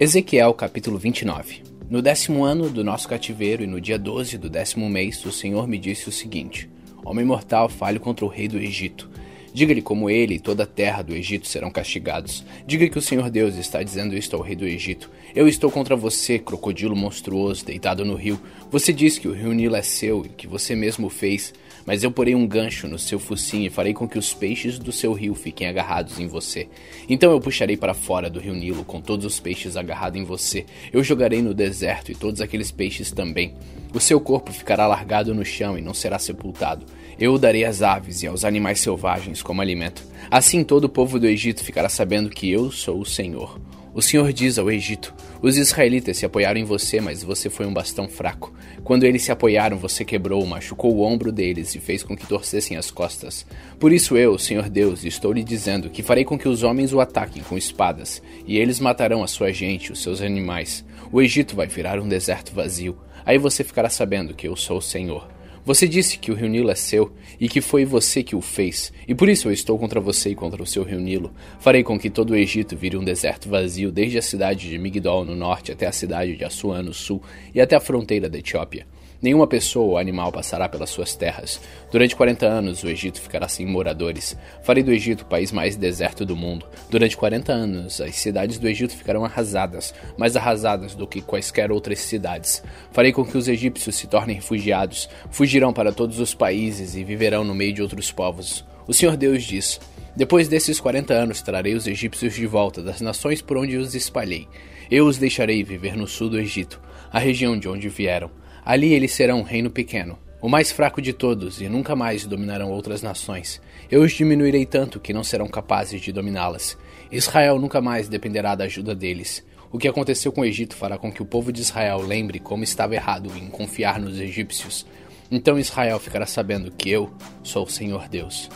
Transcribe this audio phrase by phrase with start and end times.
[0.00, 4.88] Ezequiel capítulo 29 No décimo ano do nosso cativeiro e no dia 12 do décimo
[4.88, 6.70] mês, o Senhor me disse o seguinte:
[7.04, 9.10] Homem mortal, fale contra o rei do Egito.
[9.52, 12.44] Diga-lhe como ele e toda a terra do Egito serão castigados.
[12.66, 15.10] Diga que o Senhor Deus está dizendo isto ao rei do Egito.
[15.34, 18.40] Eu estou contra você, crocodilo monstruoso, deitado no rio.
[18.70, 21.52] Você diz que o rio Nilo é seu e que você mesmo fez.
[21.86, 24.92] Mas eu porei um gancho no seu focinho e farei com que os peixes do
[24.92, 26.68] seu rio fiquem agarrados em você.
[27.08, 30.66] Então eu puxarei para fora do rio Nilo com todos os peixes agarrados em você.
[30.92, 33.54] Eu jogarei no deserto e todos aqueles peixes também.
[33.94, 36.84] O seu corpo ficará largado no chão e não será sepultado.
[37.20, 40.04] Eu o darei às aves e aos animais selvagens como alimento.
[40.30, 43.58] Assim todo o povo do Egito ficará sabendo que eu sou o Senhor.
[43.92, 47.72] O Senhor diz ao Egito: Os israelitas se apoiaram em você, mas você foi um
[47.72, 48.54] bastão fraco.
[48.84, 52.76] Quando eles se apoiaram, você quebrou, machucou o ombro deles e fez com que torcessem
[52.76, 53.44] as costas.
[53.80, 57.00] Por isso eu, Senhor Deus, estou lhe dizendo que farei com que os homens o
[57.00, 60.84] ataquem com espadas, e eles matarão a sua gente, os seus animais.
[61.10, 62.96] O Egito vai virar um deserto vazio.
[63.26, 65.37] Aí você ficará sabendo que eu sou o Senhor.
[65.64, 68.92] Você disse que o rio Nilo é seu e que foi você que o fez,
[69.06, 71.32] e por isso eu estou contra você e contra o seu rio Nilo.
[71.60, 75.24] Farei com que todo o Egito vire um deserto vazio, desde a cidade de Migdol
[75.24, 77.22] no norte até a cidade de Assuã no sul
[77.54, 78.86] e até a fronteira da Etiópia.
[79.20, 81.60] Nenhuma pessoa ou animal passará pelas suas terras.
[81.90, 84.38] Durante 40 anos o Egito ficará sem moradores.
[84.62, 86.64] Farei do Egito o país mais deserto do mundo.
[86.88, 91.98] Durante 40 anos as cidades do Egito ficarão arrasadas, mais arrasadas do que quaisquer outras
[91.98, 92.62] cidades.
[92.92, 97.42] Farei com que os egípcios se tornem refugiados, fugirão para todos os países e viverão
[97.42, 98.64] no meio de outros povos.
[98.86, 99.80] O Senhor Deus diz:
[100.14, 104.46] Depois desses 40 anos trarei os egípcios de volta das nações por onde os espalhei.
[104.88, 106.80] Eu os deixarei viver no sul do Egito,
[107.12, 108.30] a região de onde vieram.
[108.68, 112.70] Ali eles serão um reino pequeno, o mais fraco de todos, e nunca mais dominarão
[112.70, 113.62] outras nações.
[113.90, 116.76] Eu os diminuirei tanto que não serão capazes de dominá-las.
[117.10, 119.42] Israel nunca mais dependerá da ajuda deles.
[119.72, 122.62] O que aconteceu com o Egito fará com que o povo de Israel lembre como
[122.62, 124.84] estava errado em confiar nos egípcios.
[125.30, 127.10] Então Israel ficará sabendo que eu
[127.42, 128.50] sou o Senhor Deus.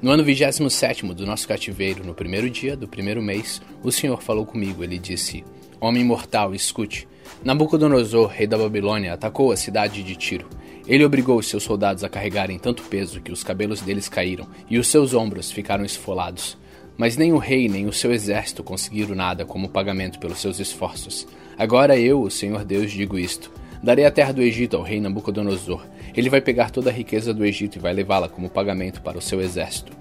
[0.00, 4.46] No ano 27 do nosso cativeiro, no primeiro dia do primeiro mês, o Senhor falou
[4.46, 4.82] comigo.
[4.82, 5.44] Ele disse:
[5.78, 7.06] Homem mortal, escute.
[7.42, 10.48] Nabucodonosor, rei da Babilônia, atacou a cidade de Tiro.
[10.86, 14.78] Ele obrigou os seus soldados a carregarem tanto peso que os cabelos deles caíram e
[14.78, 16.58] os seus ombros ficaram esfolados.
[16.96, 21.26] Mas nem o rei nem o seu exército conseguiram nada como pagamento pelos seus esforços.
[21.56, 23.50] Agora eu, o Senhor Deus, digo isto:
[23.82, 25.82] Darei a terra do Egito ao rei Nabucodonosor.
[26.14, 29.22] Ele vai pegar toda a riqueza do Egito e vai levá-la como pagamento para o
[29.22, 29.99] seu exército.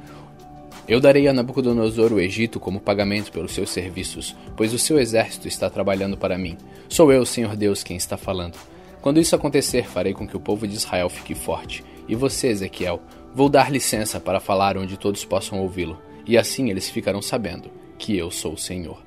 [0.89, 5.47] Eu darei a Nabucodonosor o Egito como pagamento pelos seus serviços, pois o seu exército
[5.47, 6.57] está trabalhando para mim.
[6.89, 8.57] Sou eu, Senhor Deus, quem está falando.
[8.99, 11.85] Quando isso acontecer, farei com que o povo de Israel fique forte.
[12.07, 12.99] E você, Ezequiel,
[13.35, 17.69] vou dar licença para falar onde todos possam ouvi-lo, e assim eles ficarão sabendo
[17.99, 18.97] que eu sou o Senhor.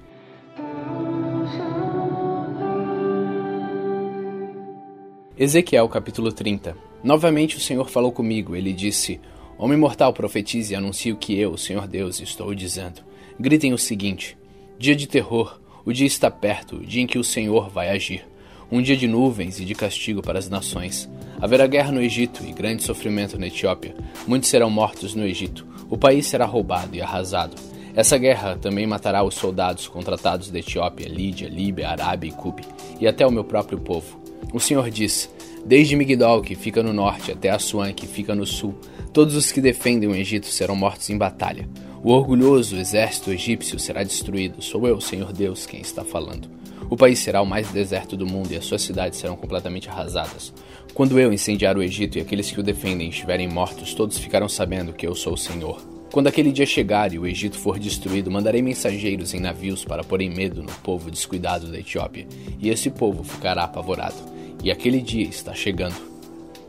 [5.36, 9.20] Ezequiel capítulo 30 Novamente o Senhor falou comigo, ele disse:
[9.62, 13.00] Homem mortal, profetize e anuncie o que eu, o Senhor Deus, estou dizendo.
[13.38, 14.36] Gritem o seguinte:
[14.76, 18.26] Dia de terror, o dia está perto, o dia em que o Senhor vai agir.
[18.72, 21.08] Um dia de nuvens e de castigo para as nações.
[21.40, 23.94] Haverá guerra no Egito e grande sofrimento na Etiópia.
[24.26, 25.64] Muitos serão mortos no Egito.
[25.88, 27.54] O país será roubado e arrasado.
[27.94, 32.64] Essa guerra também matará os soldados contratados da Etiópia, Lídia, Líbia, Arábia e Cube,
[33.00, 34.20] e até o meu próprio povo.
[34.52, 35.30] O Senhor diz:
[35.64, 38.74] Desde Migdol, que fica no norte, até Assuã, que fica no sul,
[39.12, 41.68] todos os que defendem o Egito serão mortos em batalha.
[42.02, 44.60] O orgulhoso exército egípcio será destruído.
[44.60, 46.50] Sou eu, Senhor Deus, quem está falando.
[46.90, 50.52] O país será o mais deserto do mundo e as suas cidades serão completamente arrasadas.
[50.94, 54.92] Quando eu incendiar o Egito e aqueles que o defendem estiverem mortos, todos ficarão sabendo
[54.92, 55.80] que eu sou o Senhor.
[56.10, 60.28] Quando aquele dia chegar e o Egito for destruído, mandarei mensageiros em navios para porem
[60.28, 62.26] medo no povo descuidado da Etiópia,
[62.58, 65.96] e esse povo ficará apavorado e aquele dia está chegando.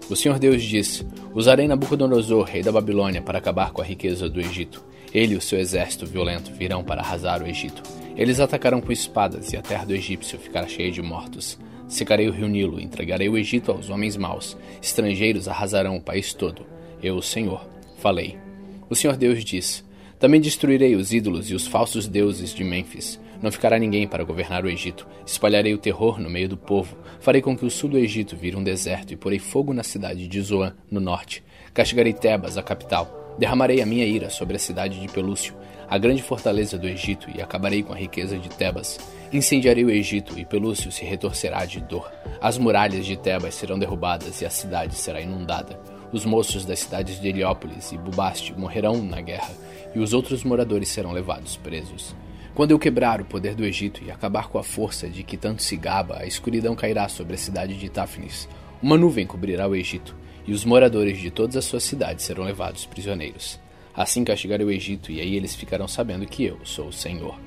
[0.09, 4.41] O Senhor Deus disse: Usarei Nabucodonosor, rei da Babilônia, para acabar com a riqueza do
[4.41, 4.83] Egito.
[5.13, 7.83] Ele e o seu exército violento virão para arrasar o Egito.
[8.17, 11.57] Eles atacarão com espadas e a terra do egípcio ficará cheia de mortos.
[11.87, 14.57] Secarei o rio Nilo, entregarei o Egito aos homens maus.
[14.81, 16.65] Estrangeiros arrasarão o país todo.
[17.01, 17.67] Eu, o Senhor,
[17.97, 18.37] falei.
[18.89, 19.83] O Senhor Deus disse:
[20.19, 23.19] Também destruirei os ídolos e os falsos deuses de Mênfis.
[23.43, 25.05] Não ficará ninguém para governar o Egito.
[25.25, 26.95] Espalharei o terror no meio do povo.
[27.19, 30.29] Farei com que o sul do Egito vire um deserto e porei fogo na cidade
[30.29, 31.43] de Zoan, no norte.
[31.73, 33.35] Castigarei Tebas, a capital.
[33.37, 35.53] Derramarei a minha ira sobre a cidade de Pelúcio,
[35.89, 38.97] a grande fortaleza do Egito, e acabarei com a riqueza de Tebas.
[39.33, 42.09] Incendiarei o Egito e Pelúcio se retorcerá de dor.
[42.39, 45.77] As muralhas de Tebas serão derrubadas e a cidade será inundada.
[46.13, 49.51] Os moços das cidades de Heliópolis e Bubaste morrerão na guerra,
[49.93, 52.15] e os outros moradores serão levados presos.
[52.55, 55.63] Quando eu quebrar o poder do Egito e acabar com a força de que tanto
[55.63, 58.47] se gaba, a escuridão cairá sobre a cidade de Táfnis.
[58.79, 60.15] Uma nuvem cobrirá o Egito,
[60.45, 63.59] e os moradores de todas as suas cidades serão levados prisioneiros.
[63.95, 67.39] Assim castigarei o Egito, e aí eles ficarão sabendo que eu sou o Senhor.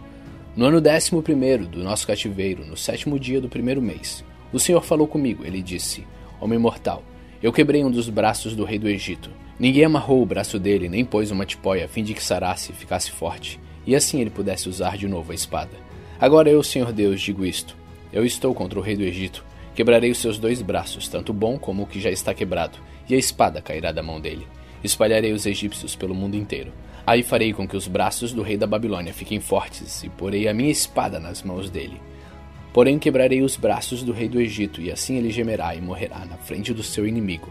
[0.56, 4.82] No ano décimo primeiro do nosso cativeiro, no sétimo dia do primeiro mês, o Senhor
[4.82, 5.47] falou comigo.
[5.47, 6.05] Ele disse:
[6.41, 7.05] Homem mortal,
[7.41, 9.31] eu quebrei um dos braços do rei do Egito.
[9.56, 12.75] Ninguém amarrou o braço dele, nem pôs uma tipóia a fim de que sarasse e
[12.75, 15.86] ficasse forte e assim ele pudesse usar de novo a espada.
[16.18, 17.76] Agora eu, Senhor Deus, digo isto:
[18.12, 19.44] Eu estou contra o rei do Egito.
[19.74, 22.78] Quebrarei os seus dois braços, tanto o bom como o que já está quebrado,
[23.08, 24.46] e a espada cairá da mão dele.
[24.82, 26.72] Espalharei os egípcios pelo mundo inteiro.
[27.06, 30.54] Aí farei com que os braços do rei da Babilônia fiquem fortes, e porei a
[30.54, 32.00] minha espada nas mãos dele.
[32.72, 36.36] Porém quebrarei os braços do rei do Egito, e assim ele gemerá e morrerá na
[36.36, 37.48] frente do seu inimigo.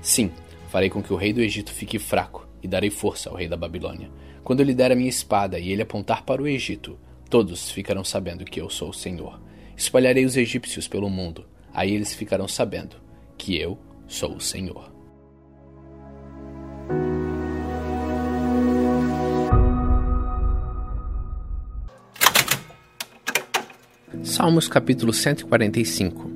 [0.00, 0.30] Sim,
[0.68, 3.56] farei com que o rei do Egito fique fraco, e darei força ao rei da
[3.56, 4.10] Babilônia.
[4.44, 6.98] Quando eu lhe der a minha espada e ele apontar para o Egito,
[7.30, 9.40] todos ficarão sabendo que eu sou o Senhor.
[9.76, 12.96] Espalharei os egípcios pelo mundo, aí eles ficarão sabendo
[13.38, 14.90] que eu sou o Senhor.
[24.22, 26.31] Salmos capítulo 145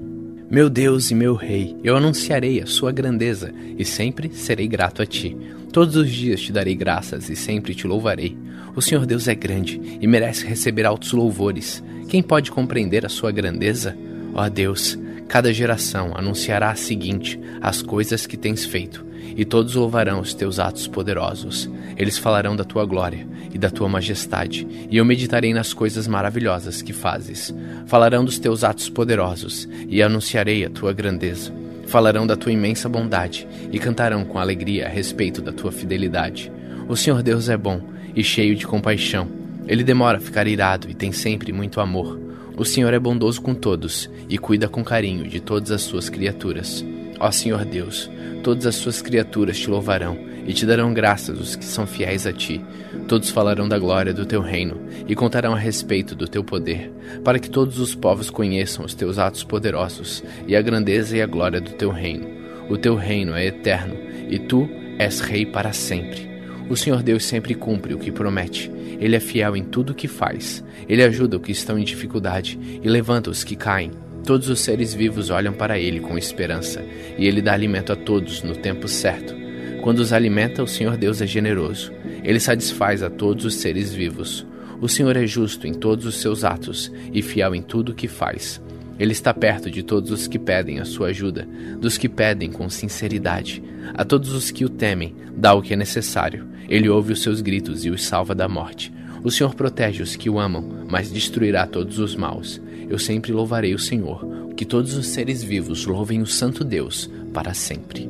[0.48, 5.06] meu Deus e meu Rei, eu anunciarei a sua grandeza e sempre serei grato a
[5.06, 5.36] ti.
[5.72, 8.36] Todos os dias te darei graças e sempre te louvarei.
[8.74, 11.82] O Senhor Deus é grande e merece receber altos louvores.
[12.08, 13.96] Quem pode compreender a sua grandeza?
[14.34, 14.96] Ó Deus,
[15.28, 19.06] cada geração anunciará a seguinte: as coisas que tens feito
[19.36, 21.70] e todos louvarão os teus atos poderosos.
[21.96, 26.80] Eles falarão da tua glória e da tua majestade, e eu meditarei nas coisas maravilhosas
[26.80, 27.54] que fazes.
[27.86, 31.52] Falarão dos teus atos poderosos, e anunciarei a tua grandeza.
[31.86, 36.50] Falarão da tua imensa bondade, e cantarão com alegria a respeito da tua fidelidade.
[36.88, 37.80] O Senhor Deus é bom
[38.14, 39.28] e cheio de compaixão.
[39.66, 42.25] Ele demora a ficar irado e tem sempre muito amor.
[42.56, 46.82] O Senhor é bondoso com todos e cuida com carinho de todas as suas criaturas.
[47.20, 48.10] Ó Senhor Deus,
[48.42, 50.16] todas as suas criaturas te louvarão
[50.46, 52.64] e te darão graças os que são fiéis a ti.
[53.06, 56.90] Todos falarão da glória do teu reino e contarão a respeito do teu poder,
[57.22, 61.26] para que todos os povos conheçam os teus atos poderosos e a grandeza e a
[61.26, 62.26] glória do teu reino.
[62.70, 63.96] O teu reino é eterno
[64.30, 64.66] e tu
[64.98, 66.35] és rei para sempre.
[66.68, 68.70] O Senhor Deus sempre cumpre o que promete.
[69.00, 70.64] Ele é fiel em tudo o que faz.
[70.88, 73.92] Ele ajuda os que estão em dificuldade e levanta os que caem.
[74.24, 76.84] Todos os seres vivos olham para ele com esperança,
[77.16, 79.36] e ele dá alimento a todos no tempo certo.
[79.82, 81.92] Quando os alimenta, o Senhor Deus é generoso.
[82.24, 84.44] Ele satisfaz a todos os seres vivos.
[84.80, 88.08] O Senhor é justo em todos os seus atos e fiel em tudo o que
[88.08, 88.60] faz.
[88.98, 91.46] Ele está perto de todos os que pedem a sua ajuda,
[91.80, 93.62] dos que pedem com sinceridade.
[93.94, 96.46] A todos os que o temem, dá o que é necessário.
[96.68, 98.92] Ele ouve os seus gritos e os salva da morte.
[99.22, 103.74] O Senhor protege os que o amam, mas destruirá todos os maus eu sempre louvarei
[103.74, 104.54] o Senhor.
[104.56, 108.08] Que todos os seres vivos louvem o Santo Deus para sempre.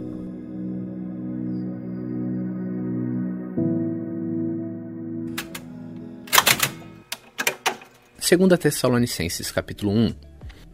[8.19, 10.25] Segunda Tessalonicenses capítulo 1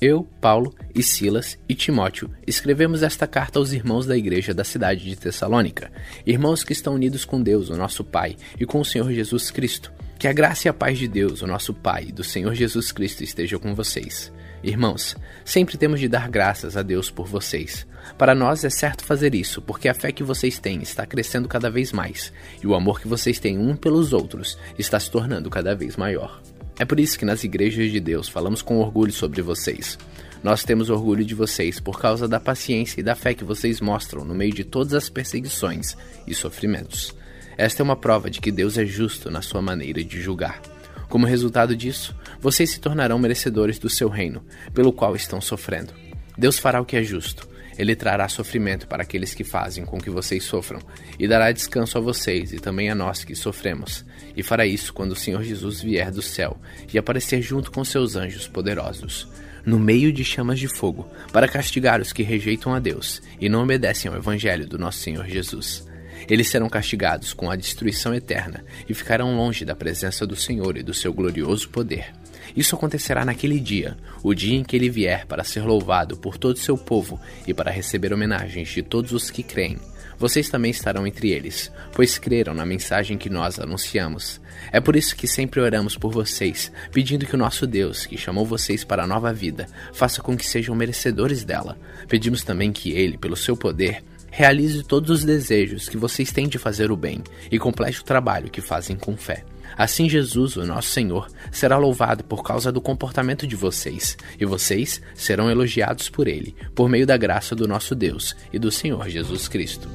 [0.02, 5.04] eu, Paulo e Silas e Timóteo escrevemos esta carta aos irmãos da igreja da cidade
[5.04, 5.93] de Tessalônica,
[6.26, 9.93] irmãos que estão unidos com Deus, o nosso Pai, e com o Senhor Jesus Cristo.
[10.19, 12.90] Que a graça e a paz de Deus, o nosso Pai, e do Senhor Jesus
[12.90, 14.32] Cristo estejam com vocês.
[14.61, 17.87] Irmãos, sempre temos de dar graças a Deus por vocês.
[18.18, 21.71] Para nós é certo fazer isso, porque a fé que vocês têm está crescendo cada
[21.71, 25.76] vez mais, e o amor que vocês têm um pelos outros está se tornando cada
[25.76, 26.42] vez maior.
[26.79, 29.99] É por isso que nas igrejas de Deus falamos com orgulho sobre vocês.
[30.43, 34.25] Nós temos orgulho de vocês por causa da paciência e da fé que vocês mostram
[34.25, 37.14] no meio de todas as perseguições e sofrimentos.
[37.57, 40.61] Esta é uma prova de que Deus é justo na sua maneira de julgar.
[41.09, 45.93] Como resultado disso, vocês se tornarão merecedores do seu reino, pelo qual estão sofrendo.
[46.37, 47.47] Deus fará o que é justo.
[47.79, 50.81] Ele trará sofrimento para aqueles que fazem com que vocês sofram,
[51.19, 54.05] e dará descanso a vocês e também a nós que sofremos.
[54.37, 56.59] E fará isso quando o Senhor Jesus vier do céu
[56.93, 59.29] e aparecer junto com seus anjos poderosos,
[59.64, 63.62] no meio de chamas de fogo, para castigar os que rejeitam a Deus e não
[63.62, 65.87] obedecem ao Evangelho do nosso Senhor Jesus.
[66.29, 70.83] Eles serão castigados com a destruição eterna e ficarão longe da presença do Senhor e
[70.83, 72.12] do seu glorioso poder.
[72.56, 76.58] Isso acontecerá naquele dia, o dia em que ele vier para ser louvado por todo
[76.58, 79.78] seu povo e para receber homenagens de todos os que creem.
[80.18, 84.40] Vocês também estarão entre eles, pois creram na mensagem que nós anunciamos.
[84.70, 88.46] É por isso que sempre oramos por vocês, pedindo que o nosso Deus, que chamou
[88.46, 91.76] vocês para a nova vida, faça com que sejam merecedores dela.
[92.08, 96.56] Pedimos também que Ele, pelo seu poder, Realize todos os desejos que vocês têm de
[96.56, 99.44] fazer o bem e complete o trabalho que fazem com fé.
[99.76, 105.00] Assim, Jesus, o nosso Senhor, será louvado por causa do comportamento de vocês, e vocês
[105.14, 109.49] serão elogiados por Ele, por meio da graça do nosso Deus e do Senhor Jesus
[109.49, 109.88] Cristo.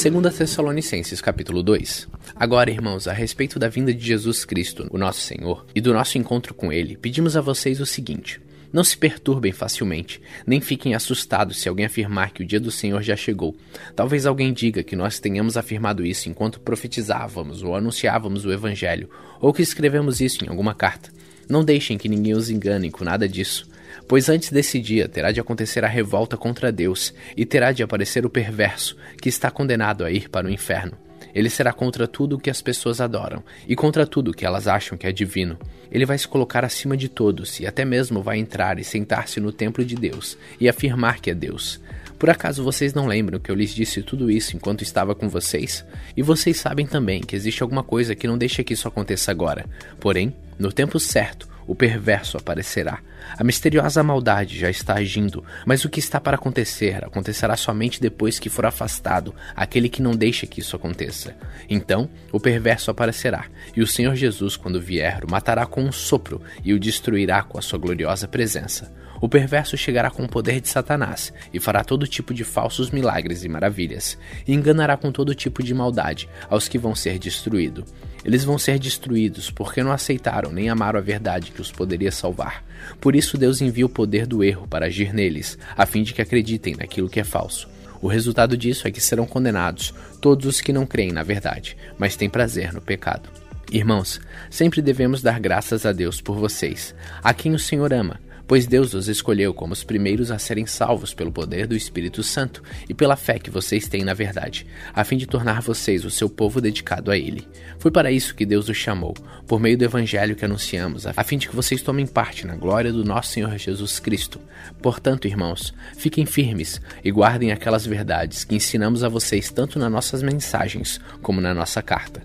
[0.00, 5.20] 2 Tessalonicenses capítulo 2 Agora, irmãos, a respeito da vinda de Jesus Cristo, o nosso
[5.20, 8.40] Senhor, e do nosso encontro com Ele, pedimos a vocês o seguinte:
[8.72, 13.02] não se perturbem facilmente, nem fiquem assustados se alguém afirmar que o dia do Senhor
[13.02, 13.56] já chegou.
[13.96, 19.08] Talvez alguém diga que nós tenhamos afirmado isso enquanto profetizávamos ou anunciávamos o Evangelho,
[19.40, 21.10] ou que escrevemos isso em alguma carta.
[21.48, 23.66] Não deixem que ninguém os engane com nada disso.
[24.06, 28.24] Pois antes desse dia terá de acontecer a revolta contra Deus, e terá de aparecer
[28.26, 31.07] o perverso, que está condenado a ir para o inferno.
[31.34, 34.96] Ele será contra tudo o que as pessoas adoram e contra tudo que elas acham
[34.96, 35.58] que é divino.
[35.90, 39.52] Ele vai se colocar acima de todos e até mesmo vai entrar e sentar-se no
[39.52, 41.80] templo de Deus e afirmar que é Deus.
[42.18, 45.84] Por acaso vocês não lembram que eu lhes disse tudo isso enquanto estava com vocês?
[46.16, 49.64] E vocês sabem também que existe alguma coisa que não deixa que isso aconteça agora.
[50.00, 52.98] Porém, no tempo certo, o perverso aparecerá.
[53.36, 58.38] A misteriosa maldade já está agindo, mas o que está para acontecer acontecerá somente depois
[58.38, 61.36] que for afastado aquele que não deixa que isso aconteça.
[61.68, 63.44] Então, o perverso aparecerá,
[63.76, 67.58] e o Senhor Jesus, quando vier, o matará com um sopro e o destruirá com
[67.58, 68.90] a sua gloriosa presença.
[69.20, 73.44] O perverso chegará com o poder de Satanás e fará todo tipo de falsos milagres
[73.44, 77.84] e maravilhas, e enganará com todo tipo de maldade aos que vão ser destruídos.
[78.24, 82.64] Eles vão ser destruídos porque não aceitaram nem amaram a verdade que os poderia salvar.
[83.00, 86.22] Por isso Deus envia o poder do erro para agir neles, a fim de que
[86.22, 87.68] acreditem naquilo que é falso.
[88.00, 92.16] O resultado disso é que serão condenados todos os que não creem na verdade, mas
[92.16, 93.28] têm prazer no pecado.
[93.70, 98.66] Irmãos, sempre devemos dar graças a Deus por vocês, a quem o Senhor ama pois
[98.66, 102.94] Deus os escolheu como os primeiros a serem salvos pelo poder do Espírito Santo e
[102.94, 106.60] pela fé que vocês têm na verdade, a fim de tornar vocês o seu povo
[106.60, 107.46] dedicado a Ele.
[107.78, 109.14] Foi para isso que Deus os chamou,
[109.46, 112.90] por meio do Evangelho que anunciamos, a fim de que vocês tomem parte na glória
[112.90, 114.40] do nosso Senhor Jesus Cristo.
[114.80, 120.22] Portanto, irmãos, fiquem firmes e guardem aquelas verdades que ensinamos a vocês tanto nas nossas
[120.22, 122.22] mensagens como na nossa carta.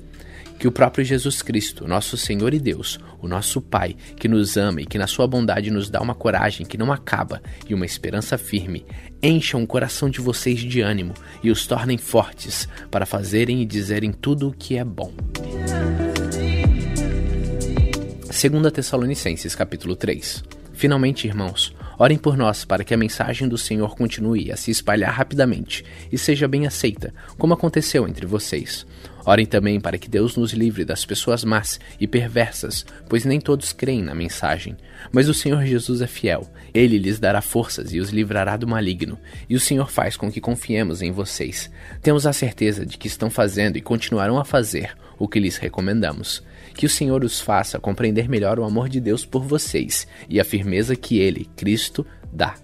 [0.64, 4.80] Que o próprio Jesus Cristo, nosso Senhor e Deus, o nosso Pai, que nos ama
[4.80, 8.38] e que na sua bondade nos dá uma coragem que não acaba e uma esperança
[8.38, 8.86] firme,
[9.22, 14.14] encham o coração de vocês de ânimo e os tornem fortes para fazerem e dizerem
[14.14, 15.12] tudo o que é bom.
[18.22, 23.96] 2 Tessalonicenses capítulo 3 Finalmente, irmãos, Orem por nós para que a mensagem do Senhor
[23.96, 28.86] continue a se espalhar rapidamente e seja bem aceita, como aconteceu entre vocês.
[29.26, 33.72] Orem também para que Deus nos livre das pessoas más e perversas, pois nem todos
[33.72, 34.76] creem na mensagem.
[35.12, 36.50] Mas o Senhor Jesus é fiel.
[36.74, 39.18] Ele lhes dará forças e os livrará do maligno.
[39.50, 41.72] E o Senhor faz com que confiemos em vocês.
[42.02, 46.44] Temos a certeza de que estão fazendo e continuarão a fazer o que lhes recomendamos.
[46.76, 50.44] Que o Senhor os faça compreender melhor o amor de Deus por vocês e a
[50.44, 52.56] firmeza que Ele, Cristo, dá.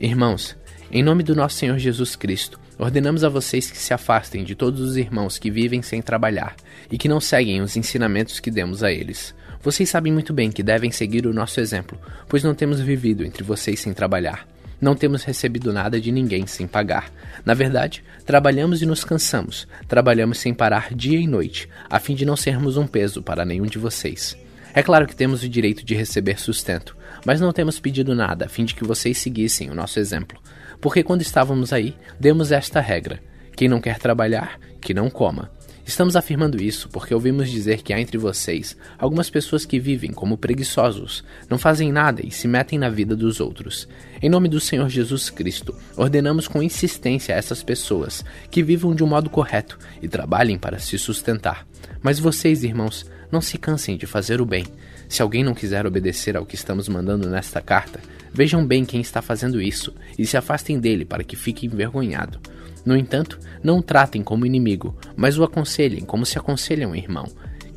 [0.00, 0.56] Irmãos,
[0.90, 4.80] em nome do nosso Senhor Jesus Cristo, ordenamos a vocês que se afastem de todos
[4.80, 6.54] os irmãos que vivem sem trabalhar
[6.90, 9.34] e que não seguem os ensinamentos que demos a eles.
[9.62, 13.42] Vocês sabem muito bem que devem seguir o nosso exemplo, pois não temos vivido entre
[13.42, 14.46] vocês sem trabalhar.
[14.80, 17.10] Não temos recebido nada de ninguém sem pagar.
[17.44, 19.66] Na verdade, trabalhamos e nos cansamos.
[19.88, 23.66] Trabalhamos sem parar dia e noite, a fim de não sermos um peso para nenhum
[23.66, 24.36] de vocês.
[24.74, 28.48] É claro que temos o direito de receber sustento, mas não temos pedido nada a
[28.48, 30.38] fim de que vocês seguissem o nosso exemplo.
[30.80, 33.22] Porque quando estávamos aí, demos esta regra:
[33.56, 35.50] quem não quer trabalhar, que não coma.
[35.86, 40.36] Estamos afirmando isso porque ouvimos dizer que há entre vocês algumas pessoas que vivem como
[40.36, 43.88] preguiçosos, não fazem nada e se metem na vida dos outros.
[44.20, 49.04] Em nome do Senhor Jesus Cristo, ordenamos com insistência a essas pessoas que vivam de
[49.04, 51.64] um modo correto e trabalhem para se sustentar.
[52.02, 54.64] Mas vocês, irmãos, não se cansem de fazer o bem.
[55.08, 58.00] Se alguém não quiser obedecer ao que estamos mandando nesta carta,
[58.32, 62.40] vejam bem quem está fazendo isso e se afastem dele para que fique envergonhado.
[62.84, 67.26] No entanto, não o tratem como inimigo, mas o aconselhem como se aconselham um irmão.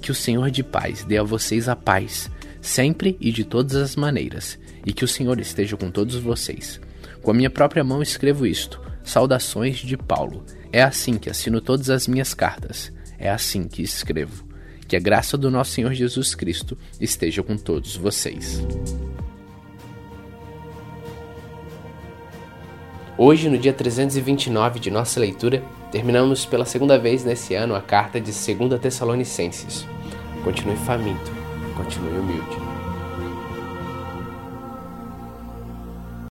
[0.01, 2.29] Que o Senhor de paz dê a vocês a paz,
[2.61, 6.79] sempre e de todas as maneiras, e que o Senhor esteja com todos vocês.
[7.21, 10.45] Com a minha própria mão escrevo isto: Saudações de Paulo.
[10.71, 12.91] É assim que assino todas as minhas cartas.
[13.17, 14.48] É assim que escrevo.
[14.89, 18.65] Que a graça do nosso Senhor Jesus Cristo esteja com todos vocês.
[23.15, 28.19] Hoje, no dia 329 de nossa leitura, terminamos pela segunda vez nesse ano a carta
[28.19, 29.85] de 2 Tessalonicenses.
[30.43, 31.31] Continue faminto,
[31.77, 32.68] continue humilde.